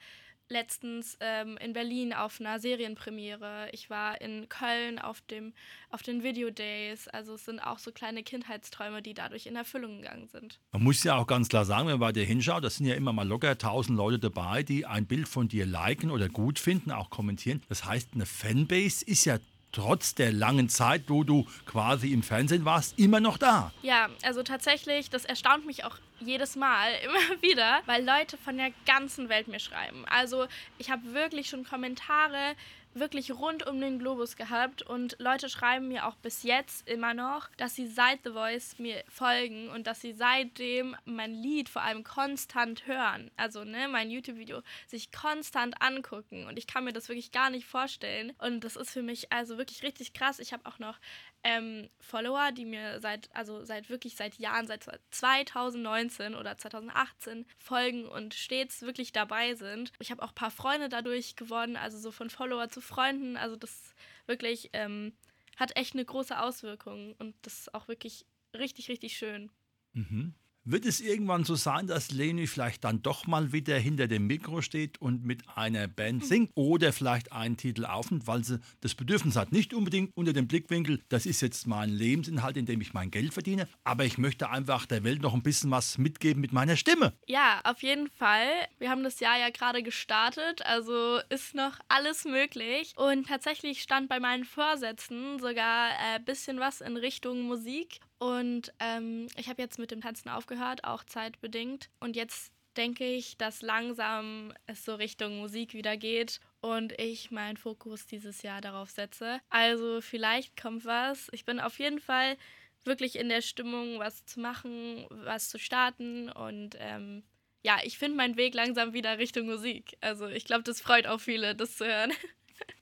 letztens 0.50 1.16
ähm, 1.20 1.56
in 1.58 1.72
Berlin 1.72 2.12
auf 2.12 2.40
einer 2.40 2.60
Serienpremiere. 2.60 3.68
Ich 3.72 3.88
war 3.88 4.20
in 4.20 4.48
Köln 4.48 4.98
auf, 4.98 5.20
dem, 5.22 5.52
auf 5.90 6.02
den 6.02 6.22
Video 6.22 6.50
Days. 6.50 7.08
Also 7.08 7.34
es 7.34 7.44
sind 7.44 7.60
auch 7.60 7.78
so 7.78 7.92
kleine 7.92 8.22
Kindheitsträume, 8.22 9.02
die 9.02 9.14
dadurch 9.14 9.46
in 9.46 9.56
Erfüllung 9.56 10.02
gegangen 10.02 10.28
sind. 10.28 10.58
Man 10.72 10.82
muss 10.82 11.02
ja 11.04 11.16
auch 11.16 11.26
ganz 11.26 11.48
klar 11.48 11.64
sagen, 11.64 11.86
wenn 11.86 11.98
man 11.98 12.00
bei 12.00 12.12
dir 12.12 12.24
hinschaut, 12.24 12.64
das 12.64 12.76
sind 12.76 12.86
ja 12.86 12.94
immer 12.94 13.12
mal 13.12 13.26
locker 13.26 13.56
tausend 13.56 13.96
Leute 13.96 14.18
dabei, 14.18 14.62
die 14.62 14.86
ein 14.86 15.06
Bild 15.06 15.28
von 15.28 15.48
dir 15.48 15.66
liken 15.66 16.10
oder 16.10 16.28
gut 16.28 16.58
finden, 16.58 16.90
auch 16.90 17.10
kommentieren. 17.10 17.62
Das 17.68 17.84
heißt, 17.84 18.10
eine 18.14 18.26
Fanbase 18.26 19.04
ist 19.04 19.24
ja 19.24 19.38
trotz 19.72 20.14
der 20.14 20.32
langen 20.32 20.68
Zeit, 20.68 21.04
wo 21.08 21.24
du 21.24 21.46
quasi 21.66 22.12
im 22.12 22.22
Fernsehen 22.22 22.64
warst, 22.64 22.98
immer 22.98 23.20
noch 23.20 23.38
da. 23.38 23.72
Ja, 23.82 24.08
also 24.22 24.42
tatsächlich, 24.42 25.10
das 25.10 25.24
erstaunt 25.24 25.66
mich 25.66 25.84
auch 25.84 25.96
jedes 26.20 26.56
Mal 26.56 26.92
immer 27.04 27.42
wieder, 27.42 27.80
weil 27.86 28.04
Leute 28.04 28.36
von 28.36 28.56
der 28.56 28.72
ganzen 28.86 29.28
Welt 29.28 29.48
mir 29.48 29.60
schreiben. 29.60 30.04
Also 30.06 30.46
ich 30.78 30.90
habe 30.90 31.14
wirklich 31.14 31.48
schon 31.48 31.64
Kommentare 31.64 32.56
wirklich 32.94 33.30
rund 33.32 33.66
um 33.66 33.80
den 33.80 33.98
Globus 33.98 34.36
gehabt 34.36 34.82
und 34.82 35.16
Leute 35.18 35.48
schreiben 35.48 35.88
mir 35.88 36.06
auch 36.06 36.16
bis 36.16 36.42
jetzt 36.42 36.88
immer 36.88 37.14
noch, 37.14 37.48
dass 37.56 37.76
sie 37.76 37.86
seit 37.86 38.24
The 38.24 38.30
Voice 38.30 38.78
mir 38.78 39.04
folgen 39.08 39.68
und 39.68 39.86
dass 39.86 40.00
sie 40.00 40.12
seitdem 40.12 40.96
mein 41.04 41.32
Lied 41.32 41.68
vor 41.68 41.82
allem 41.82 42.02
konstant 42.02 42.86
hören. 42.86 43.30
Also, 43.36 43.64
ne, 43.64 43.88
mein 43.88 44.10
YouTube-Video 44.10 44.62
sich 44.86 45.12
konstant 45.12 45.80
angucken 45.80 46.46
und 46.46 46.58
ich 46.58 46.66
kann 46.66 46.84
mir 46.84 46.92
das 46.92 47.08
wirklich 47.08 47.32
gar 47.32 47.50
nicht 47.50 47.66
vorstellen 47.66 48.32
und 48.38 48.64
das 48.64 48.76
ist 48.76 48.90
für 48.90 49.02
mich 49.02 49.32
also 49.32 49.56
wirklich 49.56 49.82
richtig 49.82 50.12
krass. 50.12 50.40
Ich 50.40 50.52
habe 50.52 50.66
auch 50.66 50.78
noch 50.78 50.98
ähm, 51.42 51.88
Follower, 52.00 52.52
die 52.52 52.64
mir 52.64 53.00
seit, 53.00 53.34
also 53.34 53.64
seit 53.64 53.88
wirklich 53.88 54.16
seit 54.16 54.36
Jahren, 54.36 54.66
seit 54.66 54.86
2019 55.10 56.34
oder 56.34 56.58
2018 56.58 57.46
folgen 57.58 58.06
und 58.06 58.34
stets 58.34 58.82
wirklich 58.82 59.12
dabei 59.12 59.54
sind. 59.54 59.92
Ich 59.98 60.10
habe 60.10 60.22
auch 60.22 60.30
ein 60.30 60.34
paar 60.34 60.50
Freunde 60.50 60.88
dadurch 60.88 61.36
gewonnen, 61.36 61.76
also 61.76 61.98
so 61.98 62.10
von 62.10 62.28
Follower 62.28 62.68
zu 62.68 62.80
Freunden. 62.80 63.36
Also 63.36 63.56
das 63.56 63.94
wirklich 64.26 64.70
ähm, 64.72 65.14
hat 65.56 65.76
echt 65.76 65.94
eine 65.94 66.04
große 66.04 66.38
Auswirkung 66.38 67.14
und 67.18 67.34
das 67.42 67.60
ist 67.60 67.74
auch 67.74 67.88
wirklich 67.88 68.26
richtig, 68.54 68.88
richtig 68.88 69.16
schön. 69.16 69.50
Mhm. 69.92 70.34
Wird 70.64 70.84
es 70.84 71.00
irgendwann 71.00 71.44
so 71.44 71.54
sein, 71.54 71.86
dass 71.86 72.10
Leni 72.10 72.46
vielleicht 72.46 72.84
dann 72.84 73.00
doch 73.00 73.26
mal 73.26 73.52
wieder 73.52 73.78
hinter 73.78 74.08
dem 74.08 74.26
Mikro 74.26 74.60
steht 74.60 75.00
und 75.00 75.24
mit 75.24 75.42
einer 75.56 75.88
Band 75.88 76.26
singt 76.26 76.50
oder 76.54 76.92
vielleicht 76.92 77.32
einen 77.32 77.56
Titel 77.56 77.86
aufnimmt, 77.86 78.26
weil 78.26 78.44
sie 78.44 78.60
das 78.82 78.94
Bedürfnis 78.94 79.36
hat? 79.36 79.52
Nicht 79.52 79.72
unbedingt 79.72 80.14
unter 80.14 80.34
dem 80.34 80.48
Blickwinkel, 80.48 81.02
das 81.08 81.24
ist 81.24 81.40
jetzt 81.40 81.66
mein 81.66 81.88
Lebensinhalt, 81.88 82.58
in 82.58 82.66
dem 82.66 82.82
ich 82.82 82.92
mein 82.92 83.10
Geld 83.10 83.32
verdiene, 83.32 83.68
aber 83.84 84.04
ich 84.04 84.18
möchte 84.18 84.50
einfach 84.50 84.84
der 84.84 85.02
Welt 85.02 85.22
noch 85.22 85.32
ein 85.32 85.42
bisschen 85.42 85.70
was 85.70 85.96
mitgeben 85.96 86.42
mit 86.42 86.52
meiner 86.52 86.76
Stimme. 86.76 87.14
Ja, 87.26 87.62
auf 87.64 87.82
jeden 87.82 88.08
Fall. 88.10 88.48
Wir 88.78 88.90
haben 88.90 89.02
das 89.02 89.18
Jahr 89.18 89.38
ja 89.38 89.48
gerade 89.48 89.82
gestartet, 89.82 90.60
also 90.66 91.20
ist 91.30 91.54
noch 91.54 91.78
alles 91.88 92.26
möglich. 92.26 92.92
Und 92.96 93.28
tatsächlich 93.28 93.80
stand 93.80 94.10
bei 94.10 94.20
meinen 94.20 94.44
Vorsätzen 94.44 95.38
sogar 95.38 95.90
ein 95.98 96.20
äh, 96.20 96.24
bisschen 96.24 96.60
was 96.60 96.82
in 96.82 96.98
Richtung 96.98 97.42
Musik. 97.42 98.00
Und 98.20 98.72
ähm, 98.80 99.28
ich 99.36 99.48
habe 99.48 99.62
jetzt 99.62 99.78
mit 99.78 99.90
dem 99.90 100.02
Tanzen 100.02 100.28
aufgehört, 100.28 100.84
auch 100.84 101.04
zeitbedingt. 101.04 101.88
Und 102.00 102.16
jetzt 102.16 102.52
denke 102.76 103.04
ich, 103.04 103.38
dass 103.38 103.62
langsam 103.62 104.52
es 104.66 104.84
so 104.84 104.94
Richtung 104.94 105.38
Musik 105.38 105.72
wieder 105.72 105.96
geht 105.96 106.38
und 106.60 106.92
ich 107.00 107.30
meinen 107.30 107.56
Fokus 107.56 108.06
dieses 108.06 108.42
Jahr 108.42 108.60
darauf 108.60 108.90
setze. 108.90 109.40
Also 109.48 110.00
vielleicht 110.02 110.60
kommt 110.60 110.84
was. 110.84 111.28
Ich 111.32 111.46
bin 111.46 111.60
auf 111.60 111.78
jeden 111.78 111.98
Fall 111.98 112.36
wirklich 112.84 113.16
in 113.16 113.30
der 113.30 113.42
Stimmung, 113.42 113.98
was 113.98 114.24
zu 114.26 114.38
machen, 114.38 115.06
was 115.10 115.48
zu 115.48 115.58
starten 115.58 116.30
und 116.30 116.76
ähm, 116.78 117.22
ja, 117.62 117.78
ich 117.82 117.98
finde 117.98 118.16
meinen 118.16 118.36
Weg 118.36 118.54
langsam 118.54 118.94
wieder 118.94 119.18
Richtung 119.18 119.46
Musik. 119.46 119.96
Also 120.00 120.28
ich 120.28 120.44
glaube, 120.44 120.62
das 120.62 120.80
freut 120.80 121.06
auch 121.06 121.20
viele, 121.20 121.54
das 121.54 121.76
zu 121.76 121.86
hören. 121.86 122.12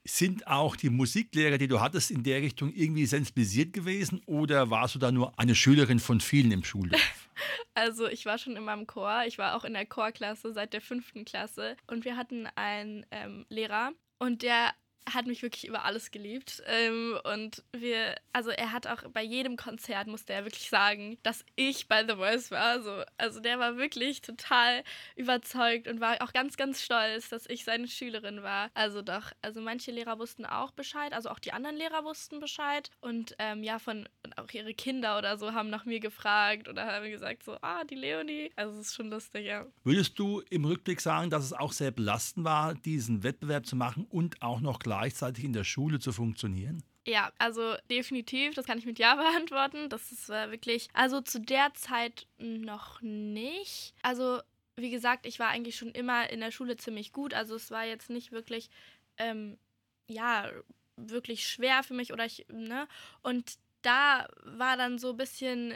Sind 0.03 0.47
auch 0.47 0.75
die 0.75 0.89
Musiklehrer, 0.89 1.57
die 1.57 1.67
du 1.67 1.79
hattest, 1.79 2.11
in 2.11 2.23
der 2.23 2.41
Richtung 2.41 2.73
irgendwie 2.73 3.05
sensibilisiert 3.05 3.73
gewesen 3.73 4.21
oder 4.25 4.69
warst 4.69 4.95
du 4.95 4.99
da 4.99 5.11
nur 5.11 5.37
eine 5.37 5.55
Schülerin 5.55 5.99
von 5.99 6.19
vielen 6.19 6.51
im 6.51 6.63
Schuldorf? 6.63 7.01
Also 7.73 8.07
ich 8.09 8.25
war 8.25 8.37
schon 8.37 8.57
immer 8.57 8.73
im 8.73 8.85
Chor. 8.85 9.23
Ich 9.25 9.37
war 9.37 9.55
auch 9.55 9.63
in 9.63 9.71
der 9.71 9.85
Chorklasse 9.85 10.51
seit 10.51 10.73
der 10.73 10.81
fünften 10.81 11.23
Klasse 11.23 11.77
und 11.87 12.03
wir 12.03 12.17
hatten 12.17 12.47
einen 12.55 13.05
ähm, 13.11 13.45
Lehrer 13.47 13.93
und 14.17 14.41
der 14.41 14.73
hat 15.13 15.27
mich 15.27 15.41
wirklich 15.41 15.67
über 15.67 15.85
alles 15.85 16.11
geliebt. 16.11 16.61
Ähm, 16.67 17.17
und 17.23 17.63
wir, 17.71 18.15
also 18.33 18.51
er 18.51 18.71
hat 18.71 18.87
auch 18.87 19.03
bei 19.11 19.23
jedem 19.23 19.57
Konzert 19.57 20.07
musste 20.07 20.33
er 20.33 20.45
wirklich 20.45 20.69
sagen, 20.69 21.17
dass 21.23 21.43
ich 21.55 21.87
bei 21.87 22.05
The 22.07 22.15
Voice 22.15 22.51
war. 22.51 22.81
So, 22.81 23.03
also 23.17 23.39
der 23.39 23.59
war 23.59 23.77
wirklich 23.77 24.21
total 24.21 24.83
überzeugt 25.15 25.87
und 25.87 25.99
war 25.99 26.21
auch 26.21 26.33
ganz, 26.33 26.57
ganz 26.57 26.81
stolz, 26.81 27.29
dass 27.29 27.47
ich 27.47 27.63
seine 27.63 27.87
Schülerin 27.87 28.43
war. 28.43 28.69
Also 28.73 29.01
doch, 29.01 29.31
also 29.41 29.61
manche 29.61 29.91
Lehrer 29.91 30.19
wussten 30.19 30.45
auch 30.45 30.71
Bescheid, 30.71 31.13
also 31.13 31.29
auch 31.29 31.39
die 31.39 31.53
anderen 31.53 31.77
Lehrer 31.77 32.03
wussten 32.03 32.39
Bescheid. 32.39 32.89
Und 33.01 33.35
ähm, 33.39 33.63
ja, 33.63 33.79
von 33.79 34.07
auch 34.35 34.51
ihre 34.51 34.73
Kinder 34.73 35.17
oder 35.17 35.37
so 35.37 35.53
haben 35.53 35.69
nach 35.69 35.85
mir 35.85 35.99
gefragt 35.99 36.67
oder 36.67 36.85
haben 36.85 37.09
gesagt, 37.09 37.43
so, 37.43 37.57
ah, 37.61 37.83
die 37.83 37.95
Leonie. 37.95 38.51
Also 38.55 38.79
es 38.79 38.87
ist 38.87 38.95
schon 38.95 39.09
lustig, 39.09 39.45
ja. 39.45 39.65
Würdest 39.83 40.19
du 40.19 40.41
im 40.49 40.65
Rückblick 40.65 41.01
sagen, 41.01 41.29
dass 41.29 41.43
es 41.43 41.53
auch 41.53 41.71
sehr 41.71 41.91
belastend 41.91 42.45
war, 42.45 42.75
diesen 42.75 43.23
Wettbewerb 43.23 43.65
zu 43.65 43.75
machen 43.75 44.05
und 44.09 44.41
auch 44.41 44.61
noch 44.61 44.79
klar 44.79 44.88
gleichzeitig 44.89 45.43
in 45.43 45.53
der 45.53 45.63
Schule 45.63 45.99
zu 45.99 46.11
funktionieren? 46.11 46.83
Ja, 47.05 47.31
also 47.37 47.75
definitiv, 47.91 48.55
das 48.55 48.65
kann 48.65 48.79
ich 48.79 48.87
mit 48.87 48.97
Ja 48.97 49.13
beantworten. 49.33 49.87
Das 49.87 50.11
ist 50.11 50.31
äh, 50.31 50.49
wirklich, 50.49 50.87
also 50.93 51.21
zu 51.21 51.39
der 51.39 51.71
Zeit 51.75 52.25
noch 52.39 52.99
nicht. 53.01 53.93
Also, 54.01 54.41
wie 54.77 54.89
gesagt, 54.89 55.27
ich 55.27 55.37
war 55.37 55.49
eigentlich 55.49 55.75
schon 55.75 55.91
immer 55.91 56.31
in 56.31 56.39
der 56.39 56.49
Schule 56.49 56.75
ziemlich 56.75 57.13
gut. 57.13 57.35
Also, 57.35 57.55
es 57.55 57.69
war 57.69 57.85
jetzt 57.85 58.09
nicht 58.09 58.31
wirklich, 58.31 58.71
ähm, 59.19 59.59
ja, 60.07 60.49
wirklich 60.95 61.47
schwer 61.47 61.83
für 61.83 61.93
mich 61.93 62.11
oder 62.11 62.25
ich, 62.25 62.47
ne? 62.51 62.87
Und 63.21 63.59
da 63.83 64.27
war 64.43 64.75
dann 64.75 64.97
so 64.97 65.11
ein 65.11 65.17
bisschen 65.17 65.75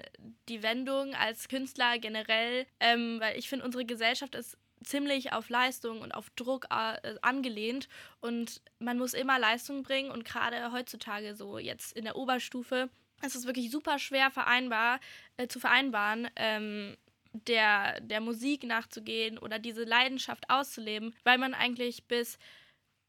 die 0.50 0.64
Wendung 0.64 1.14
als 1.14 1.50
Künstler 1.50 2.00
generell, 2.00 2.66
ähm, 2.80 3.20
weil 3.20 3.38
ich 3.38 3.48
finde, 3.48 3.64
unsere 3.64 3.86
Gesellschaft 3.86 4.34
ist 4.34 4.58
ziemlich 4.84 5.34
auf 5.34 5.50
Leistung 5.50 6.02
und 6.02 6.14
auf 6.14 6.30
Druck 6.32 6.68
äh, 6.70 7.16
angelehnt 7.22 7.88
und 8.20 8.62
man 8.80 8.98
muss 8.98 9.14
immer 9.14 9.40
Leistung 9.40 9.84
bringen 9.84 10.12
und 10.12 10.26
gerade 10.26 10.72
heutzutage 10.72 11.36
so 11.36 11.58
jetzt 11.58 11.94
in 11.94 12.06
der 12.06 12.16
Oberstufe 12.16 12.90
ist 13.22 13.36
es 13.36 13.46
wirklich 13.48 13.72
super 13.72 14.00
schwer 14.00 14.32
vereinbar 14.32 15.00
äh, 15.38 15.48
zu 15.48 15.60
vereinbaren. 15.60 16.30
Ähm, 16.36 16.98
der, 17.34 18.00
der 18.00 18.22
Musik 18.22 18.64
nachzugehen 18.64 19.40
oder 19.40 19.58
diese 19.58 19.84
Leidenschaft 19.84 20.50
auszuleben, 20.50 21.16
weil 21.24 21.40
man 21.40 21.54
eigentlich 21.54 22.08
bis 22.08 22.38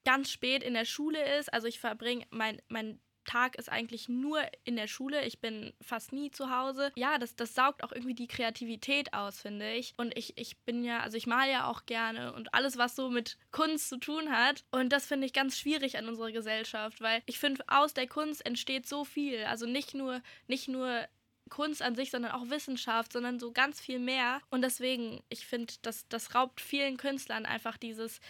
ganz 0.04 0.30
spät 0.30 0.62
in 0.62 0.74
der 0.74 0.84
Schule 0.84 1.38
ist. 1.38 1.52
Also 1.52 1.66
ich 1.66 1.78
verbringe 1.78 2.26
mein, 2.30 2.60
mein 2.68 3.00
Tag 3.24 3.56
ist 3.56 3.70
eigentlich 3.70 4.08
nur 4.08 4.40
in 4.64 4.76
der 4.76 4.86
Schule. 4.86 5.24
Ich 5.24 5.40
bin 5.40 5.72
fast 5.80 6.12
nie 6.12 6.30
zu 6.30 6.50
Hause. 6.50 6.92
Ja, 6.96 7.18
das, 7.18 7.36
das 7.36 7.54
saugt 7.54 7.82
auch 7.82 7.92
irgendwie 7.92 8.14
die 8.14 8.28
Kreativität 8.28 9.12
aus, 9.12 9.40
finde 9.40 9.72
ich. 9.72 9.94
Und 9.96 10.16
ich, 10.16 10.36
ich 10.36 10.58
bin 10.58 10.84
ja, 10.84 11.00
also 11.00 11.16
ich 11.16 11.26
male 11.26 11.50
ja 11.50 11.66
auch 11.66 11.86
gerne 11.86 12.32
und 12.32 12.54
alles, 12.54 12.78
was 12.78 12.96
so 12.96 13.10
mit 13.10 13.38
Kunst 13.50 13.88
zu 13.88 13.98
tun 13.98 14.30
hat. 14.30 14.64
Und 14.70 14.90
das 14.90 15.06
finde 15.06 15.26
ich 15.26 15.32
ganz 15.32 15.58
schwierig 15.58 15.98
an 15.98 16.08
unserer 16.08 16.32
Gesellschaft, 16.32 17.00
weil 17.00 17.22
ich 17.26 17.38
finde, 17.38 17.64
aus 17.68 17.94
der 17.94 18.06
Kunst 18.06 18.44
entsteht 18.44 18.86
so 18.86 19.04
viel. 19.04 19.44
Also 19.44 19.66
nicht 19.66 19.94
nur, 19.94 20.22
nicht 20.46 20.68
nur 20.68 21.06
Kunst 21.50 21.82
an 21.82 21.94
sich, 21.94 22.10
sondern 22.10 22.32
auch 22.32 22.50
Wissenschaft, 22.50 23.12
sondern 23.12 23.38
so 23.38 23.52
ganz 23.52 23.80
viel 23.80 23.98
mehr. 23.98 24.40
Und 24.50 24.62
deswegen, 24.62 25.22
ich 25.28 25.46
finde, 25.46 25.74
das, 25.82 26.08
das 26.08 26.34
raubt 26.34 26.60
vielen 26.60 26.96
Künstlern 26.96 27.46
einfach 27.46 27.76
dieses, 27.76 28.20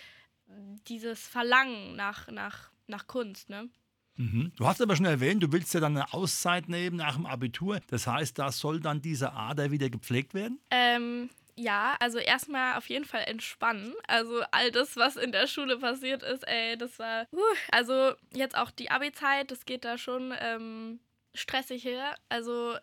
dieses 0.88 1.26
Verlangen 1.26 1.96
nach, 1.96 2.28
nach, 2.28 2.70
nach 2.86 3.06
Kunst, 3.06 3.48
ne? 3.50 3.68
Mhm. 4.16 4.52
Du 4.56 4.66
hast 4.66 4.80
aber 4.80 4.96
schon 4.96 5.06
erwähnt, 5.06 5.42
du 5.42 5.52
willst 5.52 5.74
ja 5.74 5.80
dann 5.80 5.96
eine 5.96 6.12
Auszeit 6.12 6.68
nehmen 6.68 6.96
nach 6.96 7.16
dem 7.16 7.26
Abitur. 7.26 7.80
Das 7.88 8.06
heißt, 8.06 8.38
da 8.38 8.52
soll 8.52 8.80
dann 8.80 9.02
diese 9.02 9.32
Ader 9.32 9.70
wieder 9.70 9.90
gepflegt 9.90 10.34
werden? 10.34 10.60
Ähm, 10.70 11.30
ja, 11.56 11.96
also 12.00 12.18
erstmal 12.18 12.76
auf 12.76 12.88
jeden 12.88 13.04
Fall 13.04 13.24
entspannen. 13.26 13.94
Also 14.06 14.42
all 14.50 14.70
das, 14.70 14.96
was 14.96 15.16
in 15.16 15.32
der 15.32 15.46
Schule 15.46 15.78
passiert 15.78 16.22
ist, 16.22 16.46
ey, 16.46 16.76
das 16.76 16.98
war. 16.98 17.26
Uh, 17.32 17.40
also 17.70 18.12
jetzt 18.32 18.56
auch 18.56 18.70
die 18.70 18.90
Abi-Zeit, 18.90 19.50
das 19.50 19.64
geht 19.64 19.84
da 19.84 19.98
schon 19.98 20.32
ähm, 20.40 21.00
stressig 21.34 21.84
her. 21.84 22.16
Also 22.28 22.76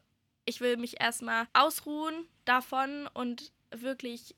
ich 0.45 0.61
will 0.61 0.77
mich 0.77 1.01
erstmal 1.01 1.47
ausruhen 1.53 2.25
davon 2.45 3.07
und 3.13 3.51
wirklich 3.71 4.35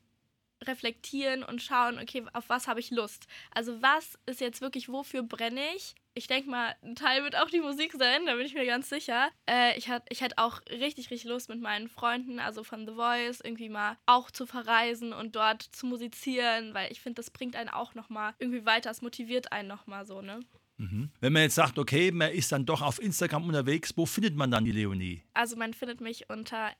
reflektieren 0.62 1.42
und 1.42 1.62
schauen, 1.62 1.98
okay, 1.98 2.24
auf 2.32 2.48
was 2.48 2.68
habe 2.68 2.80
ich 2.80 2.90
Lust? 2.90 3.26
Also 3.52 3.82
was 3.82 4.18
ist 4.26 4.40
jetzt 4.40 4.60
wirklich, 4.60 4.88
wofür 4.88 5.22
brenne 5.22 5.60
ich? 5.76 5.94
Ich 6.16 6.28
denke 6.28 6.48
mal, 6.48 6.76
ein 6.82 6.94
Teil 6.94 7.24
wird 7.24 7.36
auch 7.36 7.50
die 7.50 7.60
Musik 7.60 7.90
sein, 7.92 8.26
da 8.26 8.36
bin 8.36 8.46
ich 8.46 8.54
mir 8.54 8.64
ganz 8.66 8.88
sicher. 8.88 9.30
Äh, 9.50 9.76
ich 9.76 9.88
hatte 9.88 10.06
ich 10.10 10.22
auch 10.38 10.60
richtig, 10.70 11.10
richtig 11.10 11.24
Lust 11.24 11.48
mit 11.48 11.60
meinen 11.60 11.88
Freunden, 11.88 12.38
also 12.38 12.62
von 12.62 12.86
The 12.86 12.94
Voice, 12.94 13.40
irgendwie 13.42 13.68
mal 13.68 13.96
auch 14.06 14.30
zu 14.30 14.46
verreisen 14.46 15.12
und 15.12 15.34
dort 15.34 15.62
zu 15.62 15.86
musizieren, 15.86 16.72
weil 16.72 16.92
ich 16.92 17.00
finde, 17.00 17.16
das 17.16 17.32
bringt 17.32 17.56
einen 17.56 17.68
auch 17.68 17.96
nochmal 17.96 18.34
irgendwie 18.38 18.64
weiter, 18.64 18.92
es 18.92 19.02
motiviert 19.02 19.50
einen 19.50 19.66
nochmal 19.66 20.06
so, 20.06 20.22
ne? 20.22 20.38
Mhm. 20.76 21.10
Wenn 21.20 21.32
man 21.32 21.42
jetzt 21.42 21.56
sagt, 21.56 21.76
okay, 21.78 22.12
man 22.12 22.30
ist 22.30 22.52
dann 22.52 22.64
doch 22.64 22.82
auf 22.82 23.02
Instagram 23.02 23.48
unterwegs, 23.48 23.92
wo 23.96 24.06
findet 24.06 24.36
man 24.36 24.52
dann 24.52 24.64
die 24.64 24.72
Leonie? 24.72 25.24
Also 25.34 25.56
man 25.56 25.74
findet 25.74 26.00
mich 26.00 26.30
unter 26.30 26.70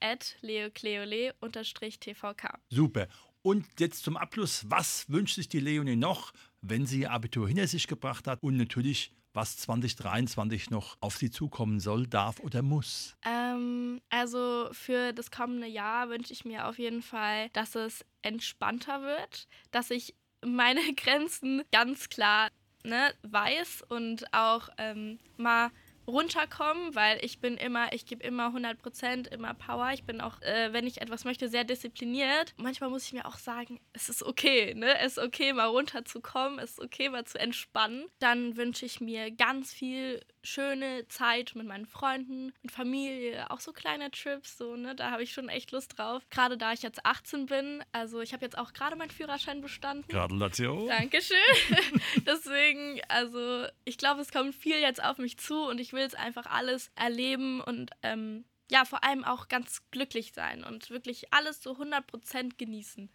leocleole-tvk. 0.43 2.45
Super. 2.71 3.09
Und 3.43 3.67
jetzt 3.79 4.05
zum 4.05 4.17
Abschluss, 4.17 4.65
was 4.69 5.11
wünscht 5.11 5.35
sich 5.35 5.49
die 5.49 5.61
Leonie 5.61 5.97
noch, 5.97 6.33
wenn 6.67 6.87
sie 6.87 7.01
ihr 7.01 7.13
Abitur 7.13 7.47
hinter 7.47 7.67
sich 7.67 7.87
gebracht 7.87 8.27
hat 8.27 8.43
und 8.43 8.57
natürlich 8.57 9.13
was 9.35 9.57
2023 9.59 10.71
noch 10.71 10.97
auf 11.01 11.17
sie 11.17 11.31
zukommen 11.31 11.81
soll, 11.81 12.07
darf 12.07 12.41
oder 12.41 12.63
muss? 12.63 13.17
Ähm, 13.25 14.01
also 14.09 14.69
für 14.73 15.13
das 15.13 15.31
kommende 15.31 15.67
Jahr 15.67 16.09
wünsche 16.09 16.33
ich 16.33 16.45
mir 16.45 16.69
auf 16.69 16.79
jeden 16.79 17.03
Fall, 17.03 17.49
dass 17.51 17.75
es 17.75 18.05
entspannter 18.23 19.03
wird, 19.03 19.49
dass 19.73 19.91
ich 19.91 20.15
meine 20.45 20.81
Grenzen 20.97 21.63
ganz 21.73 22.09
klar 22.09 22.49
ne, 22.85 23.13
weiß 23.23 23.83
und 23.89 24.33
auch 24.33 24.69
ähm, 24.79 25.19
mal 25.37 25.71
runterkommen, 26.07 26.95
weil 26.95 27.25
ich 27.25 27.41
bin 27.41 27.57
immer, 27.57 27.93
ich 27.93 28.07
gebe 28.07 28.23
immer 28.23 28.49
100%, 28.49 29.29
immer 29.33 29.55
Power. 29.55 29.91
Ich 29.93 30.05
bin 30.05 30.21
auch, 30.21 30.41
äh, 30.43 30.73
wenn 30.73 30.87
ich 30.87 31.01
etwas 31.01 31.25
möchte, 31.25 31.49
sehr 31.49 31.65
diszipliniert. 31.65 32.55
Manchmal 32.57 32.91
muss 32.91 33.07
ich 33.07 33.13
mir 33.13 33.27
auch 33.27 33.39
sagen, 33.39 33.81
es 33.93 34.09
ist 34.09 34.23
okay, 34.23 34.75
ne? 34.75 34.99
Es 34.99 35.17
ist 35.17 35.25
okay, 35.25 35.53
mal 35.53 35.67
runterzukommen, 35.67 36.59
es 36.59 36.73
ist 36.73 36.81
okay, 36.81 37.09
mal 37.09 37.25
zu 37.25 37.39
entspannen. 37.39 38.07
Dann 38.19 38.57
wünsche 38.57 38.87
ich 38.87 39.01
mir 39.01 39.31
ganz 39.31 39.73
viel 39.73 40.21
schöne 40.45 41.09
Zeit 41.09 41.55
mit 41.55 41.67
meinen 41.67 41.87
Freunden, 41.87 42.53
mit 42.63 42.71
Familie, 42.71 43.51
auch 43.51 43.61
so 43.61 43.73
kleine 43.73 44.11
Trips, 44.11 44.59
so, 44.59 44.77
ne? 44.77 44.95
Da 44.95 45.11
habe 45.11 45.23
ich 45.23 45.33
schon 45.33 45.49
echt 45.49 45.73
Lust 45.73 45.99
drauf. 45.99 46.23
Gerade 46.31 46.57
da 46.57 46.73
ich 46.73 46.83
jetzt 46.83 47.05
18 47.05 47.47
bin, 47.47 47.83
also 47.93 48.21
ich 48.21 48.33
habe 48.33 48.45
jetzt 48.45 48.59
auch 48.59 48.73
gerade 48.73 48.95
meinen 48.97 49.11
Führerschein 49.11 49.61
bestanden. 49.61 50.07
Gratulation. 50.09 50.87
Dankeschön. 50.87 51.37
Deswegen, 52.27 53.01
also 53.09 53.67
ich 53.85 53.99
glaube, 53.99 54.21
es 54.21 54.31
kommt 54.31 54.55
viel 54.55 54.79
jetzt 54.79 55.03
auf 55.03 55.19
mich 55.19 55.39
zu 55.39 55.65
und 55.65 55.81
ich 55.81 55.93
will 55.93 56.03
es 56.03 56.15
einfach 56.15 56.47
alles 56.47 56.91
erleben 56.95 57.61
und 57.61 57.91
ähm, 58.03 58.45
ja, 58.71 58.85
vor 58.85 59.05
allem 59.05 59.25
auch 59.25 59.49
ganz 59.49 59.83
glücklich 59.91 60.33
sein 60.35 60.65
und 60.65 60.91
wirklich 60.91 61.33
alles 61.33 61.61
zu 61.61 61.73
100% 61.73 62.57
genießen. 62.57 63.11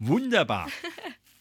Wunderbar. 0.00 0.68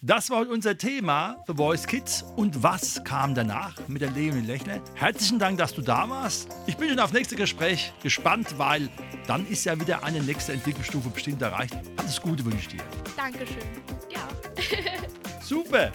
Das 0.02 0.32
war 0.32 0.48
unser 0.50 0.78
Thema, 0.78 1.44
The 1.46 1.54
Voice 1.54 1.86
Kids. 1.86 2.24
Und 2.36 2.64
was 2.64 3.04
kam 3.04 3.36
danach 3.36 3.76
mit 3.88 4.02
der 4.02 4.10
Leonie 4.10 4.46
Lechner? 4.46 4.82
Herzlichen 4.96 5.38
Dank, 5.38 5.60
dass 5.60 5.76
du 5.76 5.84
da 5.84 6.10
warst. 6.10 6.50
Ich 6.66 6.76
bin 6.76 6.90
schon 6.90 6.98
auf 7.00 7.12
das 7.12 7.20
nächste 7.20 7.36
Gespräch 7.36 7.94
gespannt, 8.02 8.58
weil 8.58 8.90
dann 9.28 9.46
ist 9.48 9.66
ja 9.66 9.80
wieder 9.80 10.04
eine 10.04 10.22
nächste 10.22 10.54
Entwicklungsstufe 10.54 11.10
bestimmt 11.10 11.42
erreicht. 11.42 11.78
Alles 11.98 12.20
Gute 12.20 12.44
wünsche 12.46 12.58
ich 12.58 12.68
dir. 12.70 12.84
Dankeschön. 13.16 13.58
Ja. 14.10 14.28
Super. 15.42 15.92